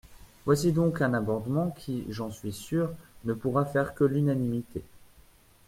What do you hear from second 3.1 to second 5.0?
ne pourra faire que l’unanimité.